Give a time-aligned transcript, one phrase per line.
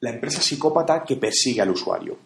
[0.00, 2.16] La empresa psicópata que persigue al usuario.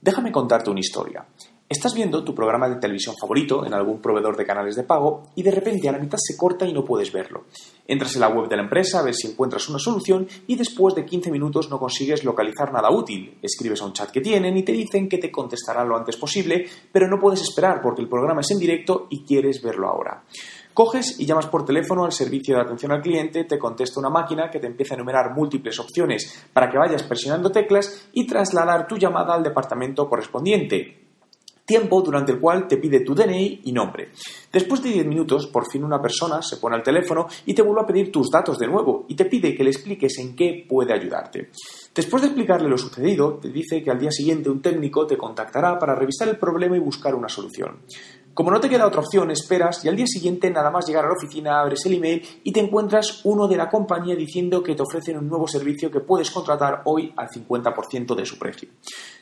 [0.00, 1.26] Déjame contarte una historia.
[1.68, 5.42] Estás viendo tu programa de televisión favorito en algún proveedor de canales de pago y
[5.42, 7.44] de repente a la mitad se corta y no puedes verlo.
[7.86, 10.94] Entras en la web de la empresa a ver si encuentras una solución y después
[10.94, 13.36] de 15 minutos no consigues localizar nada útil.
[13.42, 16.64] Escribes a un chat que tienen y te dicen que te contestará lo antes posible,
[16.90, 20.24] pero no puedes esperar porque el programa es en directo y quieres verlo ahora.
[20.78, 24.48] Coges y llamas por teléfono al servicio de atención al cliente, te contesta una máquina
[24.48, 28.96] que te empieza a enumerar múltiples opciones para que vayas presionando teclas y trasladar tu
[28.96, 31.08] llamada al departamento correspondiente
[31.68, 34.08] tiempo durante el cual te pide tu DNI y nombre.
[34.50, 37.82] Después de 10 minutos, por fin una persona se pone al teléfono y te vuelve
[37.82, 40.94] a pedir tus datos de nuevo y te pide que le expliques en qué puede
[40.94, 41.50] ayudarte.
[41.94, 45.78] Después de explicarle lo sucedido, te dice que al día siguiente un técnico te contactará
[45.78, 47.80] para revisar el problema y buscar una solución.
[48.38, 51.08] Como no te queda otra opción, esperas y al día siguiente nada más llegar a
[51.08, 54.82] la oficina abres el email y te encuentras uno de la compañía diciendo que te
[54.82, 58.68] ofrecen un nuevo servicio que puedes contratar hoy al 50% de su precio.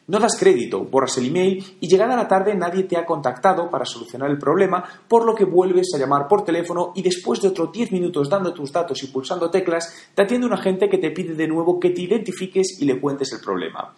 [0.08, 3.86] No das crédito, borras el email y llegada la tarde nadie te ha contactado para
[3.86, 7.73] solucionar el problema, por lo que vuelves a llamar por teléfono y después de otros
[7.73, 11.33] 10 minutos dando tus datos y pulsando teclas, te atiende un agente que te pide
[11.33, 13.95] de nuevo que te identifiques y le cuentes el problema.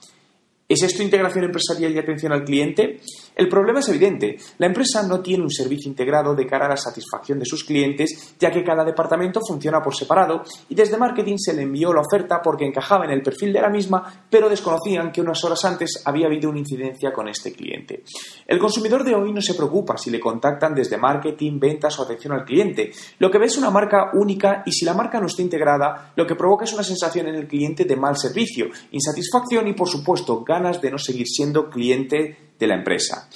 [0.68, 3.00] ¿Es esto integración empresarial y atención al cliente?
[3.38, 4.36] El problema es evidente.
[4.58, 8.34] La empresa no tiene un servicio integrado de cara a la satisfacción de sus clientes,
[8.36, 12.40] ya que cada departamento funciona por separado y desde marketing se le envió la oferta
[12.42, 16.26] porque encajaba en el perfil de la misma, pero desconocían que unas horas antes había
[16.26, 18.02] habido una incidencia con este cliente.
[18.44, 22.32] El consumidor de hoy no se preocupa si le contactan desde marketing, ventas o atención
[22.32, 22.90] al cliente.
[23.20, 26.26] Lo que ve es una marca única y si la marca no está integrada, lo
[26.26, 30.44] que provoca es una sensación en el cliente de mal servicio, insatisfacción y, por supuesto,
[30.82, 33.28] de no seguir siendo cliente de la empresa.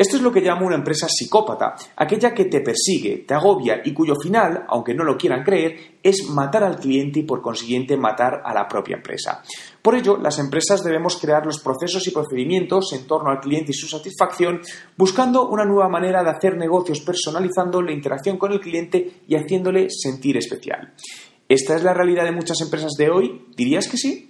[0.00, 3.92] Esto es lo que llamo una empresa psicópata, aquella que te persigue, te agobia y
[3.92, 8.40] cuyo final, aunque no lo quieran creer, es matar al cliente y por consiguiente matar
[8.44, 9.42] a la propia empresa.
[9.82, 13.74] Por ello, las empresas debemos crear los procesos y procedimientos en torno al cliente y
[13.74, 14.62] su satisfacción,
[14.96, 19.88] buscando una nueva manera de hacer negocios personalizando la interacción con el cliente y haciéndole
[19.90, 20.94] sentir especial.
[21.46, 23.44] ¿Esta es la realidad de muchas empresas de hoy?
[23.56, 24.29] ¿Dirías que sí?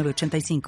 [0.00, 0.62] 85